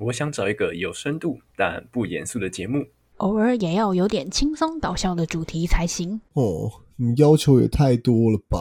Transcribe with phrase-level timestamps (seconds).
[0.00, 2.86] 我想找一个有深度但不严肃的节目，
[3.18, 6.20] 偶尔也要有点轻松搞笑的主题才行。
[6.32, 8.58] 哦，你要求也太多了吧？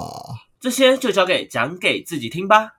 [0.59, 2.78] 这些就交给讲给自己听吧。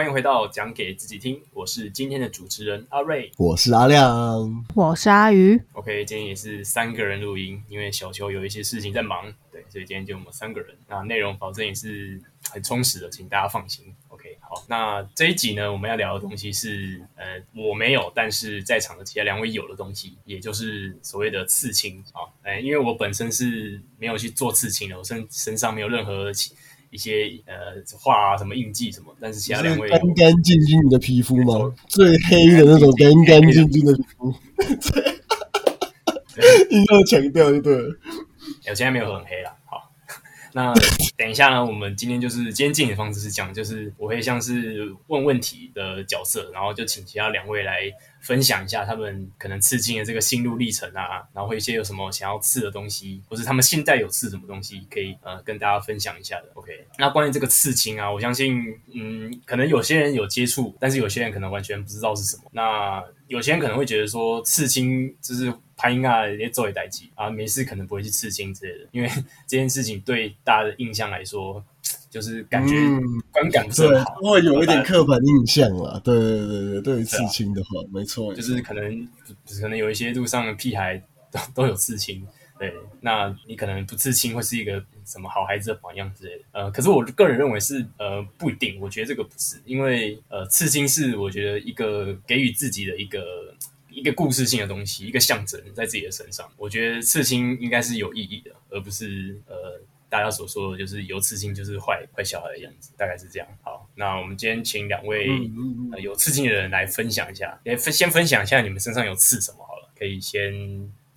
[0.00, 3.30] 欢迎回到讲给自己听，我是今天的主持人阿瑞。
[3.36, 10.74] 我是阿亮，我是阿鱼，OK，今天也是三个人录音，因为小球有一些事情在忙，对，所以今天就我们三个人。
[10.88, 12.18] 那内容保证也是
[12.48, 13.94] 很充实的，请大家放心。
[14.08, 22.24] OK，好，那这一集呢，我们要聊的东西是，呃，我没有，但是在场的其他两位有的东西，也就是所谓的刺青啊。
[22.42, 26.54] 哎、因为我本身是没有去做刺青的，我身身上没有任何其
[26.90, 27.54] 一些呃
[27.98, 31.72] 画啊什么印记什么，但是其他两位干干净净的皮肤吗？
[31.88, 34.34] 最黑的那种干干净净的皮肤，
[36.70, 37.94] 一定要强调就对了。
[38.68, 39.50] 我现在没有很黑了。
[40.52, 40.72] 那
[41.16, 56.48] 等一下呢，我们今天就是今天进行的方式是讲，就是我会像是问问题的角色，然后就请其他两位来分享一下他们可能刺青的这个心路历程啊，然后会一些有什么想要刺的东西，或是他们现在有刺什么东西，可以呃跟大家分享一下的。
[56.54, 58.62] OK，那关于这个刺青啊，我相信
[58.94, 62.44] 嗯，可能有些人有接触，但是有些人可能完全不知道是什么。
[62.52, 69.08] 那有些人可能会觉得说刺青就是拍音啊，也做一代机啊，没事可能不会去刺青之类的，因为
[69.46, 71.64] 这件事情对大家的印象来说，
[72.10, 72.74] 就是感觉
[73.32, 75.98] 观感不是很好，，会有一点刻板印象了。
[76.04, 79.08] 对对对对，对刺青的话，没错，就是可能
[79.62, 82.26] 可能有一些路上的屁孩都都有刺青，
[82.58, 93.54] 对，那你可能不刺青会是一个什么好孩子的榜样之类的，呃，可是我个人认为是呃不一定，我觉得这个不是，因为呃刺青是我觉得一个给予自己的一个
[93.90, 99.80] 一个故事性的东西，一个象征在自己的身上，我觉得刺青应该是有意义的，而不是呃。
[100.10, 103.46] 大家所说的就是有刺青就是坏坏小孩的样子，大概是这样。
[103.62, 110.52] 好，那我们今天请两位、嗯嗯嗯呃有刺青的人来分享一下，也分先分享一下你们身上有刺什么好了，可以先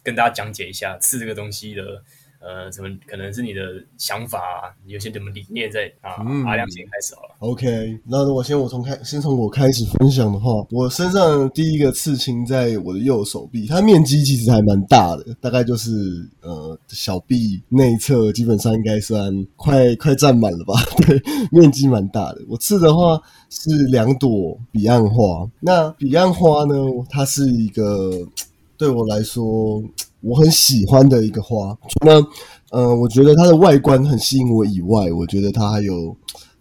[0.03, 2.03] 跟大家讲解一下刺这个东西的
[2.43, 3.61] 呃，怎么可能是你的
[3.97, 6.21] 想法啊，有些什么理念在啊？
[6.27, 7.29] 嗯阿亮先开始好了。
[7.39, 15.89] OK，那我先我从开先从我开始分享的话，我身上第一个刺青在我的右手臂，它面积其实还蛮大的，大概就是
[16.41, 20.73] 呃小臂内侧基本上应该算快 快占满了吧，
[21.07, 21.17] 对，
[21.49, 22.41] 面积蛮大的。
[22.49, 23.17] 我刺的话
[23.49, 26.75] 是两朵彼岸花，那彼岸花呢，
[27.09, 28.11] 它是一个
[28.77, 29.81] 对我来说
[30.23, 32.13] 我很喜欢的一个花，那
[32.71, 36.15] 呃，我觉得它的外观很吸引我以外，我觉得它还有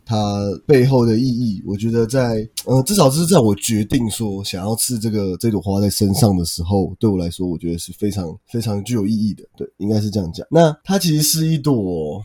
[0.04, 1.62] 它背后的意义。
[1.66, 9.44] 我觉得在呃，至少是在我决定说想要刺这个这朵花在身上的时候，对我来说，我觉得是非常非常具有意义的。
[9.56, 10.46] 对，应该是这样讲。
[10.50, 12.20] 那它其实是一朵。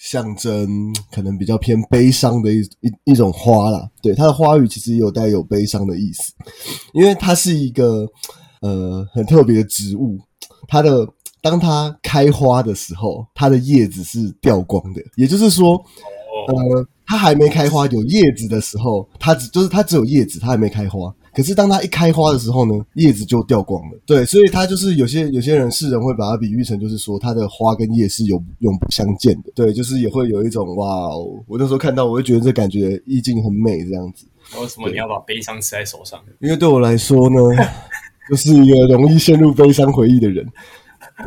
[0.00, 6.32] 象征可能比较偏悲伤的一一一种花啦，对它的花语其实也有带有悲伤的意思，
[6.94, 8.06] 因为它是一个
[8.60, 10.16] 呃很特别的植物，
[10.66, 11.06] 它的
[11.40, 15.82] 当它开花的时候，它的叶子是掉光的，也就是说，哦，
[16.48, 21.14] 呃，它还没开花有叶子的时候，它只就是它只有叶子，它还没开花。
[21.34, 23.98] 可是当它一开花的时候呢，叶子就掉光了。
[24.04, 29.52] 对，所以它就是有些有些人世人会把它比喻成，就是说它的花跟叶是永永不相见的。
[29.54, 34.26] 对，就是也会有一种哇哦，我那时候看到我会觉得这感觉意境很美这样子。
[34.60, 36.18] 为什么你要把悲伤刺在手上？
[36.40, 37.38] 因为对我来说呢，
[38.28, 40.46] 就是一个容易陷入悲伤回忆的人。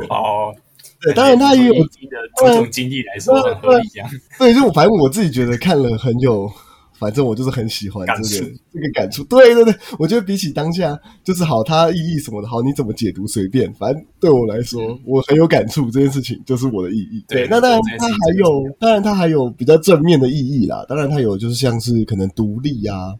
[0.10, 0.54] 哦，
[1.02, 4.10] 对，当然他也有你的种种经历来说很合理，这样。
[4.38, 6.50] 对，就反正我自己觉得看了很有，
[6.98, 9.24] 反正我就是很喜欢感这个触这个感触。
[9.26, 17.26] 对对对，我觉得比起当下，就是好，它意义什么的，好，你怎么解读随便，反正对我来说，我很有感触，这件事情就是我的意义。
[17.28, 20.86] 对那当然它还有，当然它还有比较正面的意义啦。
[20.88, 23.16] 当然它有就是像是可能独立啊。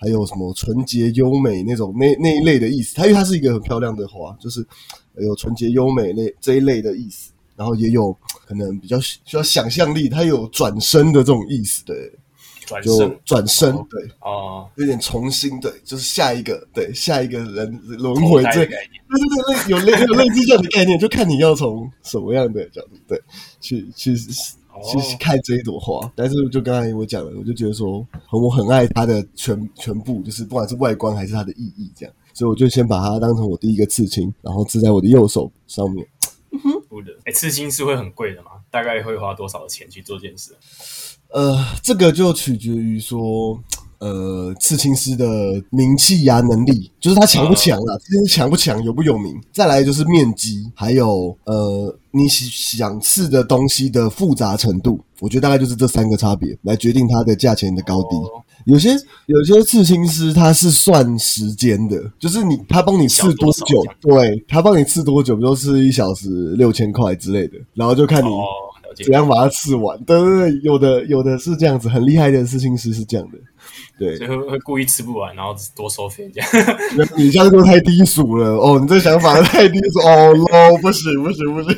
[0.00, 4.66] 还有什么纯洁优美那种那那一类的意思，它因为它是一个很漂亮的花，就是
[5.18, 8.10] 有纯洁优美那这一类的意思，然后也有
[8.46, 12.10] 可能比较需要想象力，它有转身的这种意思，对，
[12.64, 13.20] 转身。
[13.26, 13.86] 转身，哦。
[13.90, 23.20] 对，哦，有点重新，对，就是下一个，对，下一个人轮回这，对对对，类有类有类似这样的概念，就看你要从什么样的角度，对，
[23.60, 24.16] 去去哦
[24.82, 26.10] 去看这一朵花。
[26.14, 36.06] 但是就刚才我讲了，我就觉得说，我很爱它的全全部，就是不管是外观还是它的意义，这样，所以我就先把它当成我第一个刺青，然后刺在我的右手上面。
[36.88, 37.12] 不的。
[37.24, 38.50] 哎，刺青是会很贵的吗？
[38.70, 40.52] 大概会花多少钱去做这件事？
[41.28, 43.56] 呃，这个就取决于说
[44.00, 49.40] 呃刺青师的名气呀、能力，就是他强不强啊，刺青师强不强，有不有名。
[49.52, 58.16] 再来就是面积，还有呃你想刺的东西的复杂程度，我觉得大概就是这三个差别来决定它的价钱的高低。
[58.16, 58.90] 哦有些
[59.24, 68.44] 有些刺青师他是算时间的，就是你他帮你刺多久多，对他帮你刺多久，比如说刺一小时六千块之类的，然后就看你哦，
[68.94, 69.06] 怎。
[69.12, 69.98] 样把它吃完。
[70.04, 73.38] 对对对，有的有的是这样子，很厉害的事情师是这样的。
[73.98, 76.48] 对所，以会会故意吃不完，然后多收费这样。
[77.16, 81.76] 你这样就太低俗了哦，你这想法太低俗 哦，no，不行不行不行。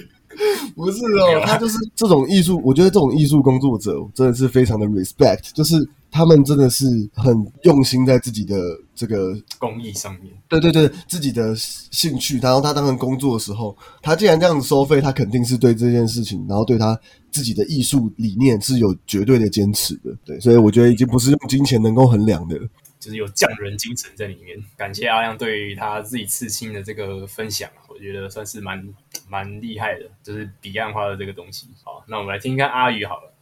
[0.74, 5.76] 不是哦，他就是这种艺术，我觉得这种艺术工作者真的是非常的 respect，就是
[6.12, 8.54] 他们真的是很用心在自己的
[8.94, 16.96] 这个公益上面，对对对，自己的兴趣，然后他当成工作的时候，他既然这样子收费，他肯定是对这件事情，然后对他
[17.30, 20.14] 自己的艺术理念是有绝对的坚持的。
[20.24, 22.56] 对，所以我觉得已经不是用金钱能够衡量的。
[23.00, 24.56] 就是有匠人精神在里面。
[24.76, 28.80] 感谢阿亮对于他自己刺青的这个分享啊，我觉得算是蛮
[29.28, 31.66] 蛮厉害的，就是彼岸花的这个东西。
[31.82, 33.32] 好，那我们来听一看阿宇好了，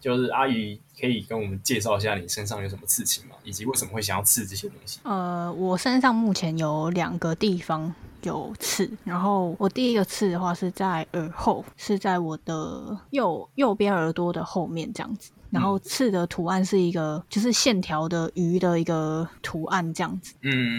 [0.00, 3.36] 就是阿姨可以跟我们介绍一下你身上有什么刺青吗？
[3.44, 4.98] 以及为什么会想要刺这些东西？
[5.04, 15.30] 呃，我身上目前有两个地方有刺，然后我第一个刺的话是在耳后，是在我的右右边耳朵的后面这样子。
[15.50, 20.32] 然后刺的图案是一个就是线条的鱼的一个图案这样子。
[20.42, 20.78] 嗯，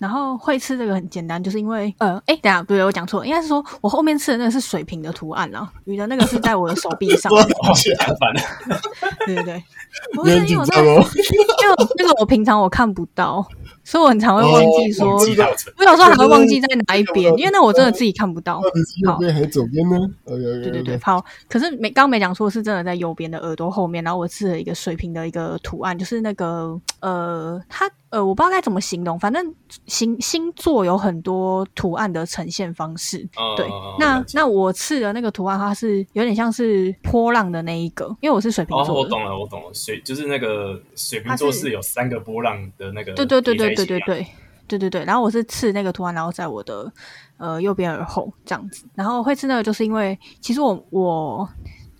[0.00, 7.30] 然后会吃这个很简单，就是因为呃，哎，等一下，不对，我讲错了，应该是说我后面吃的那个是水平的图案啦， 鱼的那个是在我的手臂上。
[7.30, 7.36] 哦，
[7.74, 8.80] 相反的，
[9.26, 9.64] 对对对，
[10.16, 10.94] 不是因为我那个，
[11.62, 13.46] 因为那个我平常我看不到，
[13.90, 18.60] 所以我很常会忘记说，我有时候还会忘记在哪一边，因为那我真的自己看不到
[19.04, 19.98] 右边还是左边呢？
[20.24, 21.24] 对对对对，好。
[21.48, 29.54] 可是没刚没讲错，是真的在右边的耳朵后面，然后我刺了一个水平的一个图案，就是那个呃，它呃，我不知道该怎么形容，反正
[29.86, 33.18] 星星座有很多图案的呈现方式。
[33.36, 33.66] 嗯对，
[33.98, 39.00] 那那我刺的那个图案，它是有点像是波浪的那一个，因为我是水瓶哦，座的。
[39.00, 44.26] 我懂了，我懂了，水就是那个水瓶座是是有三个波浪的那个对对对对对对对
[44.66, 45.04] 对对对。
[45.04, 46.92] 然后我是刺那个图案，然后在我的
[47.38, 48.84] 呃右边耳后这样子。
[48.94, 51.48] 然后会刺那个，就是因为其实我我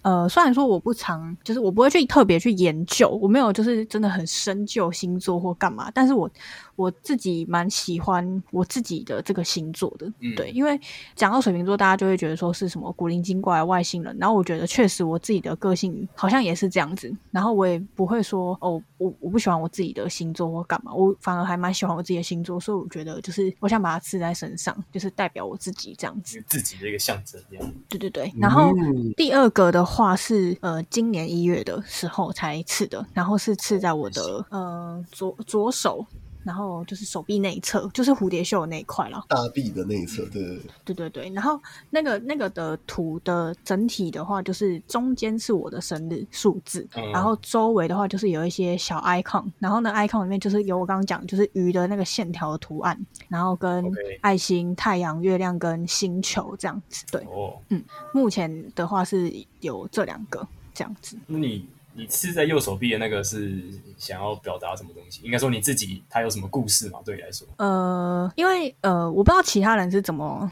[0.02, 6.30] 呃虽然说我不常，就是我不会去特别去研究，我没有就是真的很深究星座或干嘛，但是我
[6.80, 10.80] 我自己蛮喜欢我自己的这个星座的，嗯对，因为
[11.14, 27.72] 讲到水瓶座，大家就会觉得说是什么古灵精怪、外星人，然后我觉得确实我自己的个性好像也是这样子，然后我也不会说哦，我我不喜欢我自己的星座或干嘛，我反而还蛮喜欢我自己的星座，所以我觉得就是我想把它刺在身上，就是代表我自己这样子，自己的一个象征，这样。
[27.88, 28.74] 对对对，然后。
[28.76, 36.06] 嗯第二个的话是呃，今年一月的时候才刺的，然后是刺在我的呃左左手，
[36.44, 39.25] 然后就是手臂内侧，就是蝴蝶袖那一块了。
[39.28, 41.60] 大臂的内侧，对对对，对对对，然后
[41.90, 52.98] 那个那个的图的整体的话，就是中间是我的生日数字，嗯然后周围的话就是有一些小 icon，然后呢 icon 里面就是有我刚刚讲就是鱼的那个线条的图案，
[53.28, 53.84] 然后跟
[54.20, 57.04] 爱心、太阳、月亮跟星球这样子。
[57.10, 57.60] 对，哦，
[58.12, 61.19] 目前的话是有这两个这样子。
[61.26, 61.69] 那你
[62.00, 63.62] 你刺在右手臂的那个是
[63.99, 65.20] 想要表达什么东西？
[65.23, 66.99] 应该说你自己它有什么故事嘛？
[67.05, 70.49] 对你来说，呃，因为呃，我不知道其他人是怎么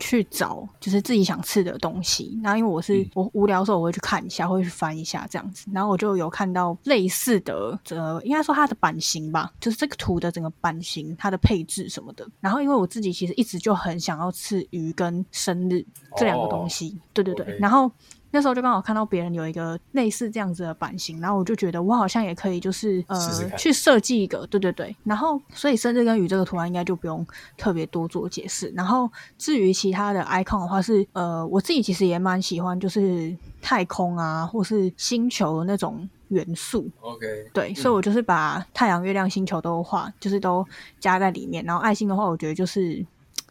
[0.00, 2.36] 去找，就是自己想吃的东西。
[2.42, 5.68] 然后因为我是、嗯我无聊的时候，我会去看一下，会去翻一下这样子。
[5.72, 12.26] 然后我就有看到类似的，呃，应该说它的版型吧，就是这个图的整个版型、它的配置什么的。
[12.40, 15.84] 然后因为我自己其实一直就很想要吃鱼跟生日
[16.16, 17.56] 这两个东西，对对对。
[17.60, 17.90] 然后
[18.30, 24.94] 那时候就刚好看到别人有一个类似这样子的版型，然后我就觉得我好像也可以，就是呃去设计一个，对对对。
[25.04, 28.72] 然后所以生日跟鱼这个图案应该就不用特别多做解释。
[28.76, 36.88] 然后至于其他的 icon 的话是，呃，我自己其实也蛮喜欢，就是太空啊，或是星球的那种元素。
[37.00, 40.66] OK，对，所以我就是把太阳、月亮、星球都画，就是都
[41.00, 41.64] 加在里面。
[41.64, 43.04] 然后爱心的话，我觉得就是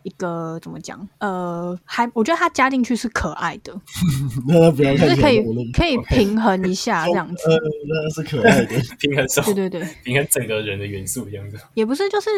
[0.07, 1.07] 一个怎么讲？
[1.19, 3.73] 呃，还我觉得它加进去是可爱的，
[4.47, 7.49] 那不要就是可以可以平衡一下 这样子。
[7.49, 8.81] 呃，那是可爱的。
[8.99, 11.57] 平衡手，对对对，平衡整个人的元素这样子。
[11.73, 12.29] 也不是，就是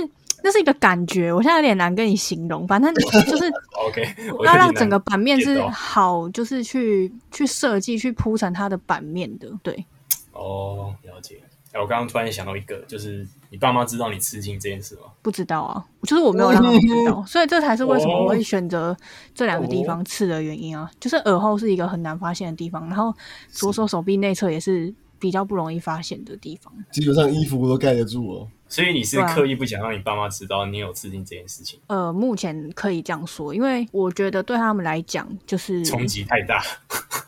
[0.44, 2.68] 那是一个感觉，我现在有点难跟你形容。
[2.68, 3.52] 反正就是
[3.88, 4.08] OK，
[4.38, 9.48] 我要让整个版面是好，就是去去设计、去铺成它的版面的。
[9.62, 9.86] 对，
[10.34, 11.40] 哦，了解。
[11.72, 15.02] 哎，我刚刚突然想到一个，就是你爸妈知道你刺青这件事吗？
[15.22, 18.96] 不知道啊，就是我没有让他们知道， 所以这才是为什么哦我会选择
[19.36, 20.90] 这两个地方刺的原因啊。
[21.00, 23.14] 就是耳后是一个很难发现的地方，然后
[23.50, 26.74] 左手手臂内侧也是比较不容易发现的地方。
[26.92, 28.48] 基本上衣服都盖得住哦。
[28.72, 36.64] 所以你是刻意不想让你爸妈知道你有刺青这件事情，呃，目前可以这样说，因为我觉得对他们来讲，就是冲击太大。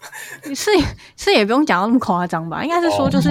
[0.56, 0.72] 是
[1.16, 3.30] 是也不用讲到那么夸张吧，应该是说就是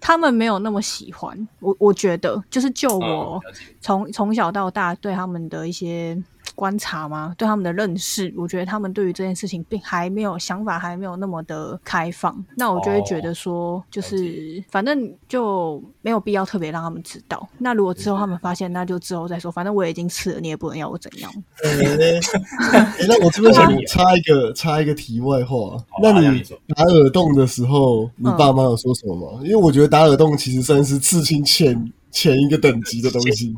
[0.00, 3.40] 他们没有那么喜欢我，我觉得就是就我
[3.80, 6.16] 从从小到大对他们的一些
[6.54, 12.44] 观察吗，对他们的认识，我觉得他们对于这件事情并还没有想法，还没有那么的开放。
[12.56, 17.48] 那我就会觉得说，就是反正就没有必要特别让他们知道。
[17.58, 19.50] 那如果之后他们发现，那就之后再说。
[19.50, 21.30] 反正我已经吃了，你也不能要我怎样。
[21.64, 22.20] 哎、
[23.06, 26.42] 那我这边想插一个 插一个题外话，那你
[26.74, 29.40] 打耳洞的时候，你嗯爸妈有说什么吗？
[29.42, 33.54] 因为我觉得打耳洞其实算是刺青前前一个等级的东西，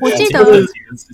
[0.00, 0.44] 我记得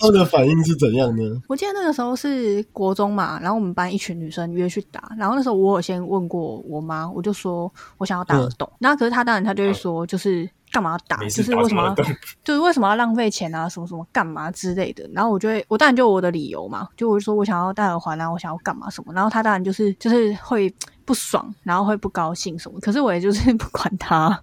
[0.00, 1.22] 他的反应是怎样呢？
[1.48, 10.48] 我记得那个时候是国中嘛，然后我们班一群女生约去打，然后那时候我有先问过我妈，我就说我想要打耳洞，然后可是她当然她就会说就是。
[10.72, 11.16] 干嘛要打？
[11.28, 11.94] 就是为什么？
[12.44, 13.68] 就是为什么要浪费钱啊？
[13.68, 15.08] 什么什么干嘛之类的？
[15.14, 19.12] 然后我就会，我当然就有我的理由嘛，就我就说我想要戴耳环啊，我想要干嘛什么。
[19.14, 20.70] 然后他当然就是就是会
[21.04, 22.78] 不爽，然后会不高兴什么。
[22.80, 24.38] 可是我也就是不管他，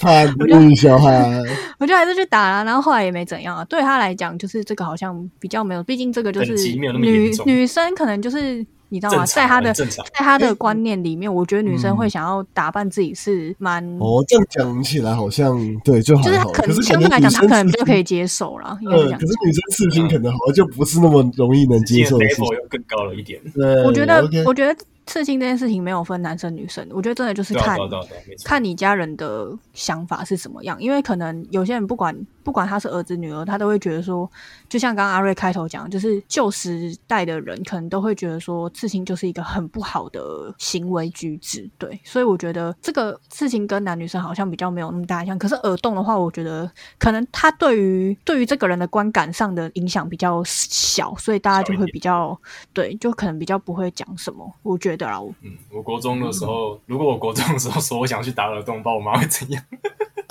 [0.00, 0.34] 叛
[0.68, 1.30] 逆小孩，
[1.78, 2.64] 我就还是去打了。
[2.64, 3.64] 然后后来也没怎样啊。
[3.66, 9.26] 对他来讲，就是这个好像比较没有，毕竟这个就是女女生可能就是你知道吗？
[9.26, 13.84] 在他的在他的观念里面，我觉得女生嗯会想要打扮自己是蛮。
[14.00, 18.76] 哦，这样讲起来好像对就就是可能相对来讲，他可能比较可以接受了。
[18.80, 22.54] 应该是这呃，样可是女生刺青可能好像就不是那么容易能接受的事情 level。
[22.54, 23.40] 又更高了一点。
[23.54, 24.74] 对，我觉得我觉得
[25.06, 28.00] 刺青这件事情没有分男生女生，我觉得真的就是看啊啊啊，
[28.44, 34.30] 看你家人的想法是怎么样，因为可能有些人不管不管他是儿子女儿，他都会觉得说，
[34.68, 52.38] 就像刚刚阿瑞开头讲，就是旧时代的人可能都会觉得说，刺青就是一个很不好的行为举止，对，所以我觉得这个刺青跟男女生好像比较没有那么大像，可是耳洞的话，我觉得可能他对于对于这个人的观感上的影响比较小，所以大家就会比较
[52.72, 55.34] 对，就可能比较不会讲什么，我觉得啦，我。
[55.42, 59.62] 嗯，我国中的时候，如果我国中的时候说我想去打耳洞，不知道我妈会怎样，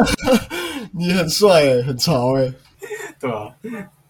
[0.91, 2.53] 你很帅欸，很潮哎，
[3.19, 3.53] 对吧、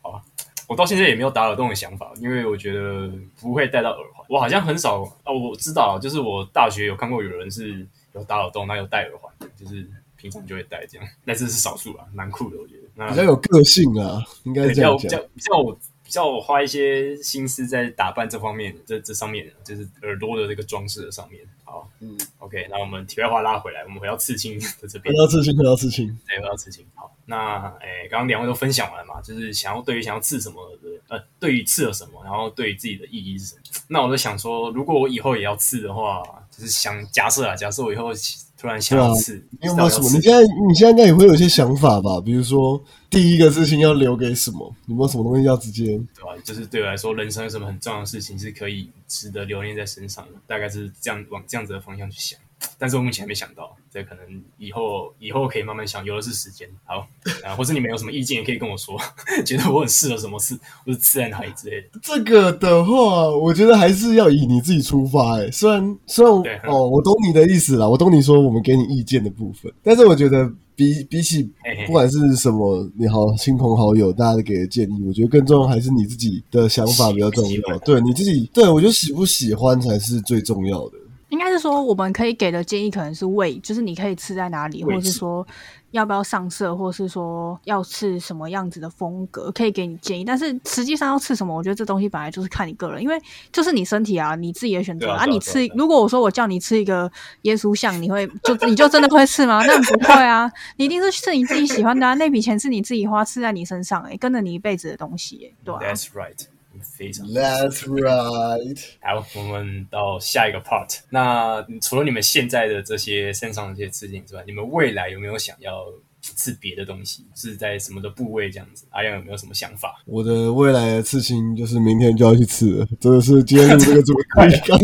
[0.02, 0.22] 好啊，
[0.68, 4.26] 我到现在也没有打耳洞的想法，因为我觉得不会戴到耳环。
[4.30, 12.82] 我好像很少啊，我知道，就是我大学有看过有人是有打耳洞，那有戴耳环的，就是平常就会戴这样，但是是少数啦，蛮酷的，我觉得。
[12.96, 15.10] 那比较有个性啊，应该这样讲。
[15.10, 15.18] 较比较。
[15.36, 15.80] 比较我
[16.10, 21.40] 比较我花一些心思在打扮这方面，这这上面就是耳朵的这个装饰的上面。
[21.64, 25.20] 好，嗯，OK，那我们题外话拉回来，我们回到刺青的这边回。
[25.20, 26.84] 到刺青，回到刺青，对，回到刺青。
[26.96, 33.62] 好，那诶，刚刚两位都分享完了嘛，就是想要对于想要刺什么的，呃，对于刺了什么，然后对于自己的意义是什么。
[33.88, 36.24] 那我就想说，如果我以后也要刺的话，
[36.60, 38.12] 就是想假设啊，假设我以后
[38.58, 40.10] 突然想要吃，你有没有什么？
[40.10, 42.20] 你现在你现在应该也会有一些想法吧？
[42.20, 44.76] 比如说第一个事情要留给什么？
[44.88, 45.86] 有没有什么东西要直接？
[45.86, 52.38] 对吧、就是对我来说，人生有什么很重要的事情是可以值得留念在身上的，大概是这样往这样子的方向去想。
[52.78, 54.24] 但是我目前还没想到，这可能
[54.58, 56.68] 以后以后可以慢慢想，有的是时间。
[56.84, 57.08] 好，
[57.44, 58.98] 啊，或是你们有什么意见也可以跟我说，
[59.46, 61.88] 觉得我很适合什么事，或者刺在哪里之类的。
[62.02, 65.50] 这个的话，我觉得还是要以你自己出发、欸。
[65.52, 71.50] 虽然虽然对哦，我懂你的意思啦，我懂你说我们给你意见的部分，但是我觉得比比起
[71.86, 77.78] 不管是什么，你好亲朋好友大家给的建议，我觉得更重要还是你自己的想法比较重要。
[77.80, 80.98] 对你自己，对我觉得喜不喜欢才是最重要的。
[81.30, 85.46] 应该是说，我们可以给的建议可能是位，就是你可以吃在哪里，或者是说
[85.92, 90.26] 要不要上色，或是说要吃什么样子的风格，可以给你建议。
[90.26, 93.20] 但是实际上要吃什么，我觉得这东西本来就是看你个人，因为
[93.52, 95.26] 就是你身体啊，你自己的选择对啊啊。
[95.26, 97.12] 你吃如果我说我叫你吃一个
[97.44, 99.64] 耶稣像，你会就你就真的会吃吗？
[99.66, 102.16] 那不会啊，你一定是吃你自己喜欢的啊。
[102.16, 106.46] 那笔钱是你自己花，吃在你身上、欸，跟着你一辈子的东西、欸，对啊、That's right，
[106.82, 108.80] 非常 That's right。
[109.02, 111.00] 好，我们到下一个 part。
[111.10, 115.86] 那除了你们现在的这些身上的这些刺青之外，你们未来有没有想要
[116.22, 117.26] 刺别的东西？
[117.36, 118.86] 是在什么的部位这样子？
[118.90, 120.02] 阿亮有没有什么想法？
[120.06, 124.28] 我的未来的刺青就是明天就要去刺了，真的是今天录这个主题
[124.68, 124.80] 刚，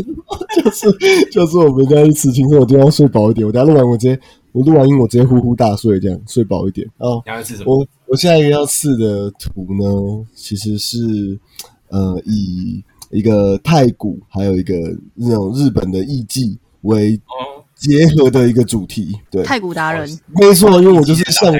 [0.63, 3.45] 就是就是我明天要去刺青，所以我今天要睡饱一点。
[3.45, 4.19] 我等下录完我直接
[4.53, 6.87] 我录完音我直接呼呼大睡，这样睡饱一点。
[6.97, 7.77] 哦，你要刺什么？
[7.77, 11.37] 我我下一个要刺的图呢，其实是
[11.89, 14.75] 呃以一个太古还有一个
[15.13, 19.17] 那种日本的艺伎为哦，结合的一个主题。
[19.29, 21.59] 对，太古达人，没错，因为我就是向往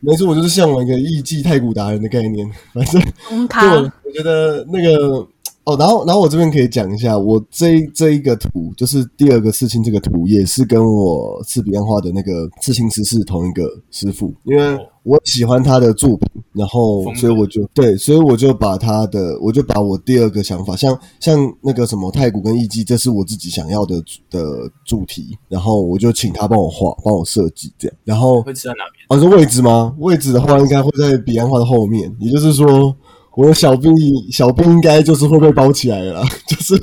[0.00, 2.50] 没错，我就是向往一个艺伎太古达人的概念。
[2.72, 3.00] 反正
[3.30, 3.68] 嗯，对，
[4.04, 5.26] 我觉得那个
[5.64, 23.96] 哦，然后然后我这边可以讲一下，我这这一个图就是第二个刺青这个图，也是跟我刺彼岸花的那个刺青师是同一个师傅，因为哦我喜欢他的作品，然后所以我就对，所以我就把他的，我就把我第二个想法，像像那个什么太古跟艺伎，这是我自己想要的
[24.30, 29.06] 的主题，然后我就请他帮我画，帮我设计这样，然后会吃在哪边？
[29.08, 29.94] 哦，是位置吗？
[29.98, 32.94] 位置的话，应该会在彼岸花的后面，也就是说，
[33.40, 33.88] 我的小臂
[34.30, 36.74] 小臂应该就是会被包起来了啦， 就是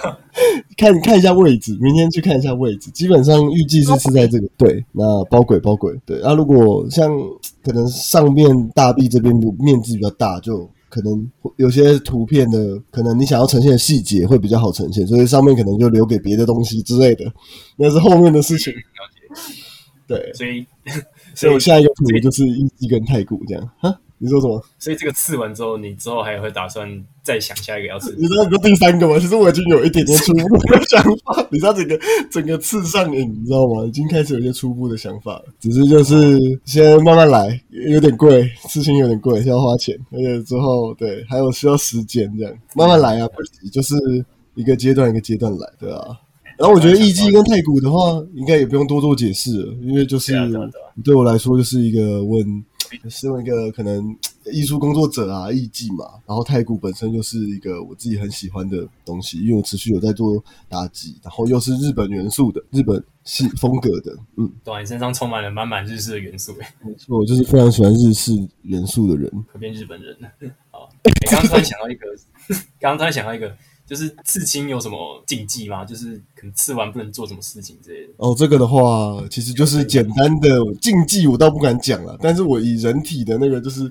[0.76, 2.90] 看看一下位置，明天去看一下位置。
[2.90, 6.20] 基本上预计是是在这个对，那包鬼包鬼对。
[6.22, 7.10] 那、如果像
[7.64, 11.26] 可能上面大臂这边面积比较大，就可能
[11.56, 17.24] 有些图片的可能你想要呈现的细节会比较好呈现，所以上面可能就留给别的东西之类的，
[17.76, 18.70] 那是后面的事情。
[20.06, 20.66] 对，所以，
[21.34, 23.70] 所以我下一个图就是一一跟太古这样。
[23.78, 24.62] 哈，你说什么？
[24.78, 26.88] 所以这个刺完之后，你之后还会打算
[27.22, 28.14] 再想下一个要刺？
[28.16, 29.18] 你知道你说第三个吗？
[29.18, 31.46] 其实我已经有一点点初步的 想法。
[31.50, 33.84] 你知道整个整个刺上瘾，你知道吗？
[33.86, 35.44] 已经开始有一些初步的想法了。
[35.60, 43.94] 只是就是先慢慢来，有点贵，刺青有点贵，是要花钱，而且之后对还有需要时间这样，慢慢来啊，不急，就是
[44.54, 46.00] 一个阶段一个阶段来，对啊。
[46.58, 50.32] 然后我觉得艺伎跟太古的话，应该也不用多做解释了，因为就是
[51.04, 52.64] 对我来说就是一个问，
[53.10, 54.16] 身为一个可能
[54.52, 68.32] 艺术工作者啊，艺伎嘛，然后太古本身就是一个我自己很喜欢的东西，因为我持续有在做打击，然后又是日本元素的日本系风格的，嗯，对啊，你身上充满了满满日式的元素，哎， 没错，我就是非常喜欢日式
[68.62, 69.30] 元素的人。
[69.52, 70.28] 可变日本人了。
[70.70, 72.06] 好，欸刚刚突然想到一个，
[72.80, 73.54] 刚刚突然想到一个，
[73.86, 75.84] 就是刺青有什么禁忌吗？
[75.84, 78.12] 就是可能刺完不能做什么事情之类的。
[78.16, 82.18] 哦，这个的话，其实就是简单的禁忌，我倒不敢讲了。
[82.20, 83.90] 但是我以人体的那个，就是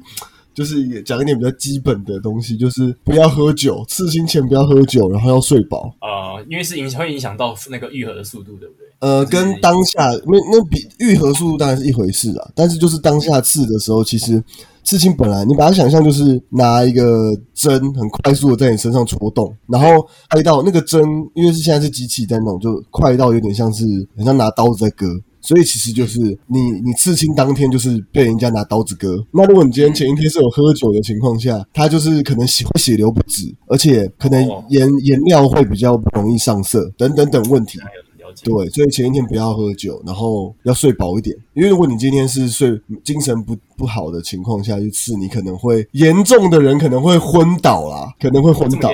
[0.55, 5.93] 就是也讲一点比较基本的东西，就是不要喝酒，刺青前不要喝酒，然后要睡饱。
[6.01, 8.85] 呃，因为是影会影响到那个愈合的速度，对不对？
[8.99, 14.41] 呃，跟当下那那比愈合速度当然是一回事啊，但是就是当下刺的时候，其实
[14.83, 21.03] 刺青本来你把它想象就是拿一个针很快速的在你身上戳动，然后快到那个针，
[21.35, 23.83] 因为是现在是机器在弄，就快到有点像是
[24.15, 25.05] 很像拿刀子在割。
[25.45, 29.23] 所以其实就是你你刺青当天就是被人家拿刀子割。
[29.31, 37.79] 那如果你今天前一天是有喝酒的情况下，他就是可能血血流不止，而且可能哦颜颜料会比较不容易上色，等等等问题。
[38.43, 41.33] 对，所以前一天不要喝酒，然后要睡饱一点。
[41.53, 48.89] 因为如果你今天是睡精神不不好的情况下去刺，你可能会严重的人可能会昏倒啦，可能会昏倒！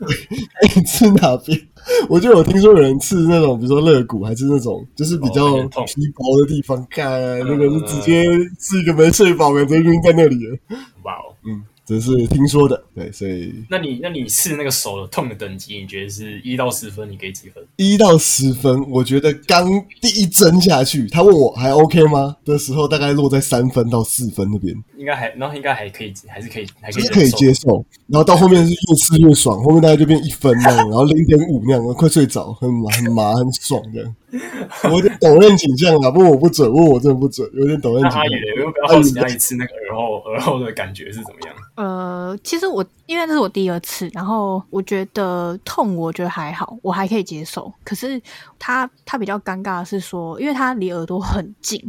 [0.76, 1.60] 你刺哪边？
[2.08, 8.24] 我就有听说有人刺那种，比如说肋骨，还是那种就是比较皮薄的地方，看那个是直接
[8.58, 10.56] 是一个没睡饱的人，直接晕在那里了。
[11.02, 12.82] 哇哦，嗯，这是听说的。
[12.94, 17.62] 对，所以那你那你试那个手的痛的等级，你觉得是一到十分，你给几分？
[17.76, 19.66] 一到十分，我觉得刚
[20.00, 27.84] 第一针下去，他问我还 OK 吗的时候，大概落在三分到四分那边，应该还，然后应该还可以，还是可以，还可以就是可以接受。
[28.06, 34.16] 然后到后面是越吃越爽，后面大概就变一分那样，然后零点五那样，快睡着，很麻很麻很爽这样。
[34.84, 38.40] 我有点抖认倾向啊，不过我不准，问我真的不准，有点抖认倾向那阿宇。
[38.40, 41.54] 嘞，有没有好奇阿宇刺那个耳后耳后的感觉是怎么样？
[41.74, 47.72] 呃，其实我因为这是我第二次，然后我觉得痛，我觉得还好，我还可以接受。
[47.84, 48.20] 可是
[48.58, 51.80] 他他比较尴尬的是说，因为他离耳朵很近，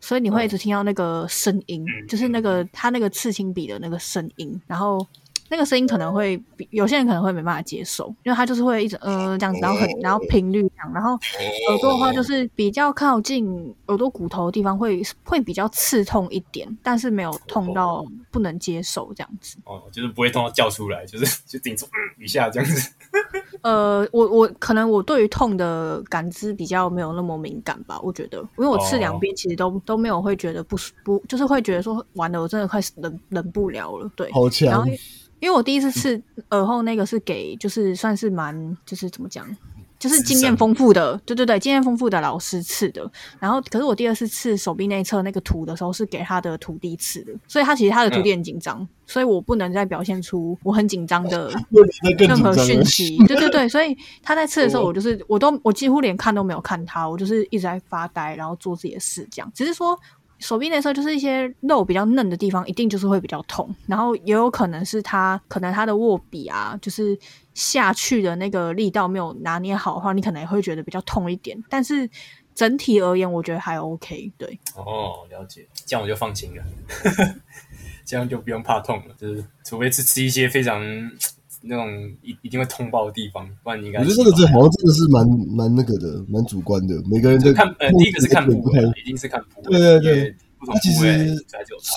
[0.00, 5.06] 所以你会一直听到那个声音，就是那个他那个刺青笔的那个声音，然后。
[5.48, 19.56] 那个声音可能会比有些人可能会没办法接受，因为他就是会一直呃这样子，然后很然后频率这样，然后耳朵的话就是比较靠近耳朵骨头的地方会会比较刺痛一点，但是没有痛到不能接受这样子。
[19.64, 22.90] 哦，就是不会痛到叫出来，就是就顶住嗯一下这样子。
[23.62, 34.30] 呃，我我可能我对于痛的感知比较没有那么敏感吧，我觉得，因为我刺两边其实都、都没有会觉得不舒不，就是会觉得说完了，我真的快忍忍不了了，对。
[34.30, 34.86] 好强然后，
[35.40, 36.20] 因为我第一次刺
[36.50, 39.46] 耳后那个是给就是算是蛮就是怎么讲，
[39.98, 43.10] 就是经验丰富的，对对对，经验丰富的老师刺的。
[43.38, 51.50] 然后可是我第二次刺手臂内侧那个图的时候是给他的徒弟刺的，所以他其实他的徒弟很紧张，所以我不能再表现出我很紧张的
[52.18, 52.54] 任何。
[52.58, 59.50] 讯息， 对对对，所以他在刺的时候，我就是我都我几乎连看都没有看他，我就是一直在发呆，然后做自己的事，这样。
[59.54, 59.98] 只是说
[60.38, 67.18] 手臂那时候就是一些肉比较嫩的地方，一定就是会比较痛，然后也有可能是他可能他的握笔啊，就是
[67.54, 72.08] 下去的那个力道没有拿捏好的话，你可能也会觉得比较痛一点，但是。
[72.54, 74.32] 整体而言，我觉得还 OK。
[74.36, 76.64] 对，哦，了解，这样我就放心了，
[78.04, 79.14] 这样就不用怕痛了。
[79.16, 80.82] 就是除非是吃一些非常
[81.60, 81.86] 那种
[82.22, 86.94] 一一定会通报的地方，不然你应该我觉得这个这好像真的是蛮蛮那个的，蛮主观的。
[87.10, 88.52] 每个人的看呃，第一个是看部
[88.96, 91.46] 一定是看部位，对对对因为不同它其实。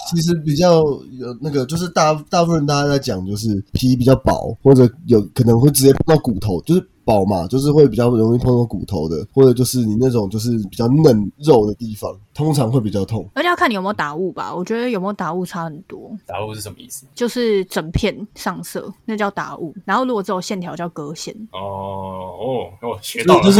[0.09, 0.81] 其实比较
[1.19, 13.27] 有那个，就是大大部分大家在讲，就是皮比较薄，或者有可能会直接碰到骨头，就是薄嘛，就是会比较容易碰到骨头的，或者就是你那种就是比较嫩肉的地方，通常会比较痛。
[13.33, 16.11] 而且要看你有没有打雾吧，我觉得有没有打雾差很多。
[16.25, 17.05] 打雾是什么意思？
[17.15, 19.73] 就是整片上色，那叫打雾。
[19.85, 21.35] 然后如果只有线条叫割线。
[21.51, 23.59] 哦哦哦，学，到了，就是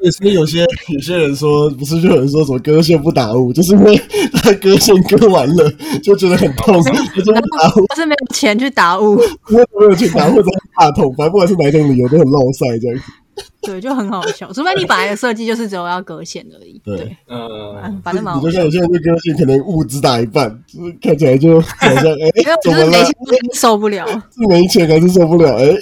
[0.00, 3.96] 对所以有些有些人说，不是就有人说什么割线不打雾，就是因为
[4.34, 5.70] 他割线割完了
[6.02, 6.74] 就觉得很痛，
[7.24, 9.18] 就不打雾，我是没有钱去打雾，
[9.50, 13.02] 因为没有去打或者怕痛，反正不管是哪一种理由都很落晒这样。
[13.60, 14.52] 对，就很好笑。
[14.52, 16.80] 除非你本来的设计就是只有要割线而已。
[16.84, 17.38] 对对，嗯
[17.84, 18.64] 嗯，反正蛮好笑你就像。
[18.64, 22.30] 有些人就割线，可能雾只打一半，就是看起来就好像哎、
[22.62, 22.98] 怎么了？
[23.52, 25.56] 受不了，是没钱还是受不了？
[25.56, 25.72] 哎、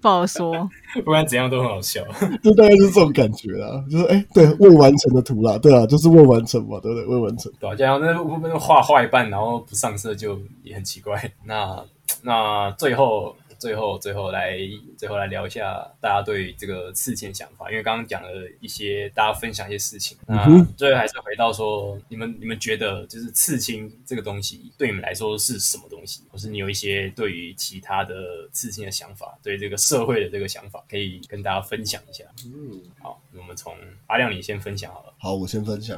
[0.00, 0.68] 不好说。
[0.94, 2.00] 不管怎样都很好笑。
[2.42, 7.06] 就大概就是这种感觉啦，就是哎、对，未完成的图啦，对啊，就是未完成嘛，对不对？
[7.06, 7.52] 未完成。
[7.60, 11.32] 对啊，这样那那画画一半，然后不上色就也很奇怪。
[11.44, 11.82] 那
[12.22, 14.58] 那最后最后最后来
[14.98, 18.28] 最后来聊一下大家对这个刺青的想法，因为刚刚讲了
[18.60, 20.44] 一些大家分享一些事情，那
[20.76, 32.24] 最后还是回到说，你们你们觉得就是刺青这个东西对你们来说是什么东西，或是你有一些对于其他的刺青的想法，对这个社会的这个想法，可以跟大家分享一下。
[32.44, 33.76] 嗯，好，那我们从
[34.08, 35.11] 阿亮你先分享好了。
[35.22, 35.96] 好，我先分享。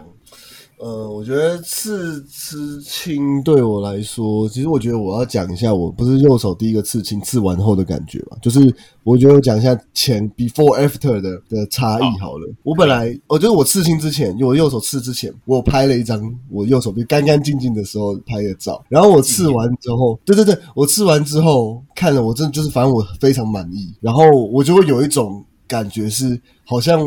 [0.79, 8.61] 呃，我觉得刺刺青对我来说，其实我觉得我要讲一下，我不是右手第一个刺青刺完后的感觉吧，就是
[9.03, 12.47] 我觉得我讲一下前 before after 的的差异好了。
[12.65, 27.01] 我本来我觉得我刺青之前，我右手刺之前，我拍了一张我右手臂干干净净的时候拍的照，然后我刺完之后，对对对，我刺完之后看了，我真的就是反正我非常满意，然后我就会有一种感觉是好像。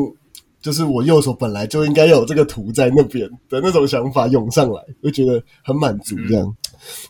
[0.67, 6.55] 就是我右手本来就应该有这个图在那边的那种想法涌上来，就觉得很满足这样。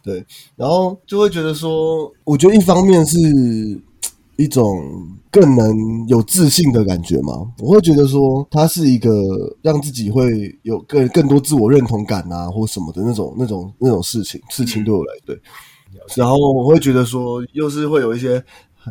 [0.04, 0.24] 对，
[0.56, 3.17] 然后就会觉得说，我觉得一方面是
[4.36, 4.80] 一种
[5.32, 5.76] 更能
[6.08, 9.12] 有自信的感觉嘛，我会觉得说，它是一个
[9.63, 14.39] 让自己会有更更多自我认同感啊，或什么的那种那种那种事情。
[14.50, 15.36] 事情对我来对，
[16.15, 18.43] 然后我会觉得说，又是会有一些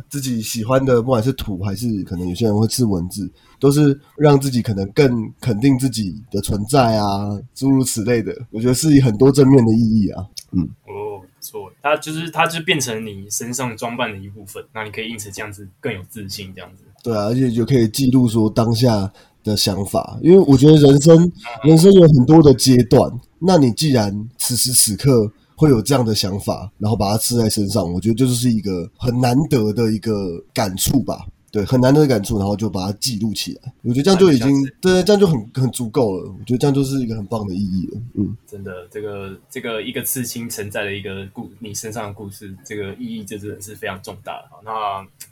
[0.09, 5.09] 自己喜欢的，不管是图还是可能有些人会吃文字，都是让自己可能更
[5.41, 8.35] 肯定自己的存在啊，诸如此类的。
[8.51, 10.23] 我觉得是很多正面的意义啊。
[10.51, 16.83] 嗯哦，不错，它就是它就变成你身上装扮的一部分，那你可以因此这样子更有自信，这样子。
[17.03, 19.11] 对啊，而且就可以记录说当下
[19.43, 21.31] 的想法，因为我觉得人生
[21.63, 31.25] 人生有很多的阶段，那你既然此时此刻会有这样的想法，然后把它刺在身上，我觉得这就是一个很难得的一个感触吧。
[31.49, 33.73] 对，很难得的感触，然后就把它记录起来。
[33.81, 36.29] 我觉得这样就已经对，这样就很很足够了。
[36.29, 38.01] 我觉得这样就是一个很棒的意义了。
[38.15, 44.49] 嗯，真的，这个这个一个刺青承载的一个故你身上的故事，这个意义就真的是非常重大的。
[44.51, 44.71] 好，那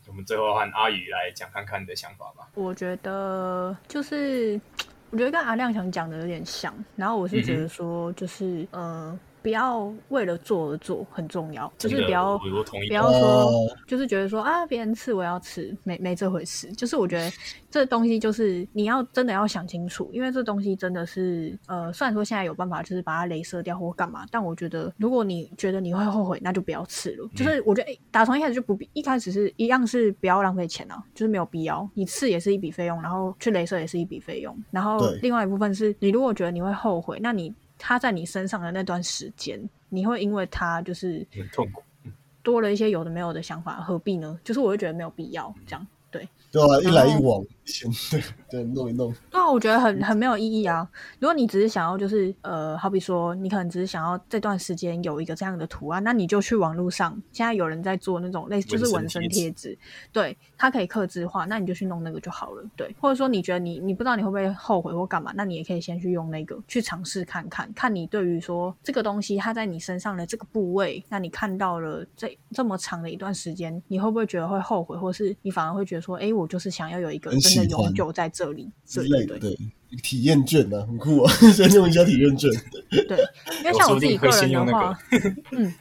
[0.08, 2.48] 我们最后和阿宇来讲看看你的想法吧。
[2.56, 4.60] 我觉得就是，
[5.12, 6.74] 我觉得跟阿亮想讲的有点像。
[6.96, 16.71] 然后我是觉得说，就是、呃，不要为了做而做很重要，就是不要不要说哦，就是觉得说啊，别人吃我要吃，没没这回事。
[16.71, 17.31] 就是我觉得
[17.69, 27.29] 这东西就是你要真的要想清楚，因为这东西真的是呃，虽然说现在有办法就是把它镭射掉或干嘛，但我觉得如果你觉得你会后悔，那就不要吃了。
[27.36, 31.88] 就是我觉得、诶打从一开始就不必，一开始是一样是不要浪费钱啊，就是没有必要。
[31.93, 41.84] 你吃也是一笔费用，然后去镭射也是一笔费用，然后另外一部分是你如果觉得你会后悔，那你它在你身上的那段时间，你会因为他就是很痛苦。
[42.42, 44.40] 多了一些有的没有的想法，何必呢？
[44.44, 45.88] 就是我会觉得没有必要这样。
[46.56, 49.13] 对，对啊，一来一往，先对对弄一弄。
[49.32, 50.88] 那我觉得很很没有意义啊。
[51.20, 59.78] 如果你只是想要就是呃，好比说你可能只是想要这段时间有一个这样的图案，那你就去网络上，现在有人在做那种类似就是纹身贴纸，
[60.13, 62.63] 对，它可以刻字化，那你就去弄那个就好了。
[62.78, 79.39] 对，或者说你觉得你你不知道你会不会后悔或干嘛，那你也可以先去用那个去尝试看看，看你对于说这个东西它在你身上的这个部位，那你看到了这这么长的一段时间，你会不会觉得会后悔，或是你反而会觉得说，哎，我就是想要有一个很真的永久在这里对之类的。
[79.39, 79.58] 对，
[80.03, 82.49] 体验券啊，很酷啊， 先用一下体验券。
[82.89, 83.17] 对，
[83.60, 84.97] 因为像我自己个人的话，
[85.51, 85.73] 嗯，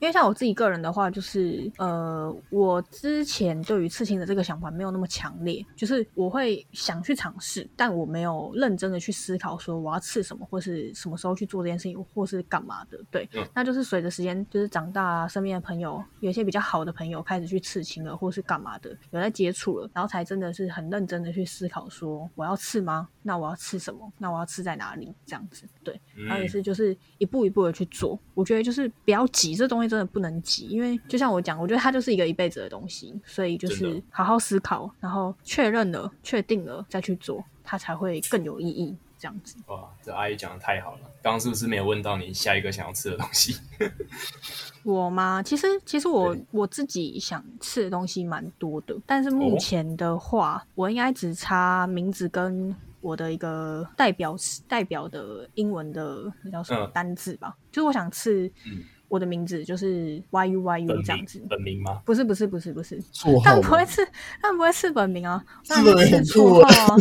[0.00, 12.98] 因为像我自己个人的话，就是呃，我之前对于刺青的这个想法没有那么强烈，就是我会想去尝试，但我没有认真的去思考说我要刺什么，或是什么时候去做这件事情，或是干嘛的。
[13.10, 23.08] 对，嗯那就是随着时间就是长大啊，身边的朋友有一些比较好的朋友开始去刺青了，或是干嘛的，有在接触了，然后才真的是很认真的去思考说我要刺吗？
[23.22, 24.12] 那我要刺什么？
[24.18, 25.12] 那我要刺在哪里？
[25.24, 26.00] 这样子，对。
[26.14, 28.18] 然后也嗯是就是一步一步的去做。
[28.34, 38.96] 我觉得就是不要急，这东西真的不能急，因为就像我讲，我觉得它就是一个一辈子的东西，所以就是好好思考，然后确认了、确定了再去做，它才会更有意义。
[39.18, 40.98] 这样子，哇，这阿姨讲的太好了。
[41.22, 43.56] 刚刚是不是没有问到你下一个想要吃的东西？
[44.84, 45.42] 我吗？
[45.42, 54.36] 其实其实我我自己想吃的东西蛮多的，但是哦目前的话，我应该只差名字跟我的一个代表
[54.68, 61.40] 代表的英文的那叫什么嗯单字吧，就是我想吃嗯我的名字就是 Y U Y U 这样子。
[61.48, 62.00] 本名吗？
[62.04, 63.00] 不是不是不是不是，
[63.44, 63.84] 但不会？
[63.86, 64.06] 是
[64.42, 66.96] 但不会是本名啊，当是本名然是绰号啊，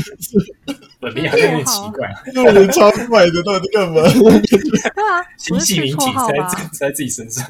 [1.06, 4.02] 本名好像有点奇怪， 这个人超怪的，到底在干嘛？
[4.10, 6.48] 对啊， 新不是取细名体绰号吧？
[6.48, 7.46] 在自在自己身上。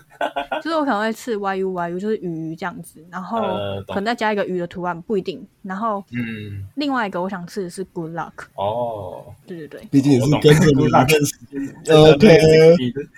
[0.61, 3.39] 就是我可能会刺 Y U Y U，就是鱼这样子，然后
[3.87, 5.45] 可能再加一个鱼的图案，不一定。
[5.61, 11.75] 然后嗯，另外一个我想刺的是 Good Luck，哦对对对毕竟也是跟着你一段时间。
[11.83, 13.09] 真的对这个 OK，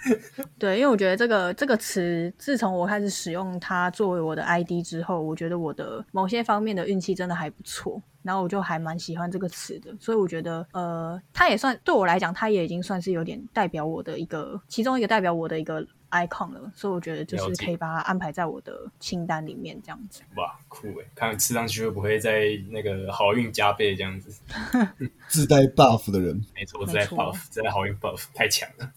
[0.57, 20.21] 对，因为我觉得这个这个词，自从我开始使用它作为我的 ID 之后，我觉得我的某些方面的运气真的还不错，然后我就还蛮喜欢这个词的，所以我觉得呃，它也算对我来讲，它也已经算是有点代表我的一个其中一个代表我的一个 icon 了，所以我觉得就是可以把它安排在我的清单里面这样子。
[20.35, 24.41] 哇酷诶，看吃上去会不会在那个好运加倍这样子？
[25.29, 28.91] 自带 buff 的人，没错，在没错 buff，自带好运 buff 太强了。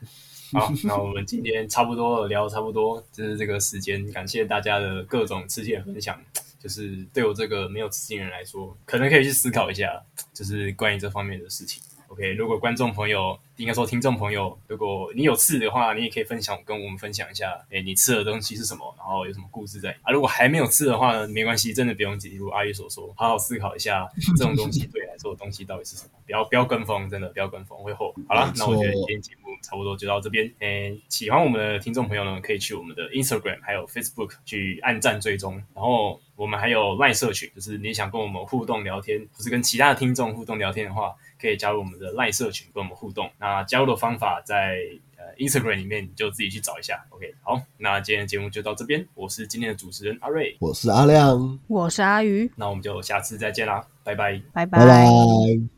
[0.52, 6.20] 好，那我们今天差不多了聊差不多，就是这个时间，感谢大家的各种刺青的分享。
[6.60, 10.00] 就是对我这个没有刺青人来说，可能可以去思考一下，
[10.34, 11.82] 就是关于这方面的事情。
[12.08, 20.10] OK，如果观众朋友，应该说听众朋友，如果你有刺的话，你也可以分享跟我们分享一下，哎，你刺的东西是什么，然后有什么故事在啊？
[20.10, 22.34] 如果还没有刺的话呢，没关系，真的不用急。
[22.34, 28.20] 如阿姨所说，好好思考一下 这种东西对你来说的东西到底是什么，不要不要跟风，真的不要跟风，会后悔。
[28.28, 30.52] 好了，那我觉得今天节目差不多就到这边。
[30.58, 43.30] 诶，喜欢我们的听众朋友呢，可以去我们的 Instagram 还有 Facebook 去按赞追踪，然后我们还有 LINE 社群，就是你想跟我们互动聊天，或是跟其他的听众互动聊天的话，可以加入我们的 LINE 社群跟我们互动。
[43.38, 44.78] 那加入的方法在
[45.18, 47.04] 呃 Instagram 里面，你就自己去找一下。
[47.10, 54.40] OK，好，那今天的节目就到这边，我是今天的主持人阿瑞，我是阿亮，我是阿鱼，那我们就下次再见啦，拜拜。
[54.54, 55.60] 拜拜拜。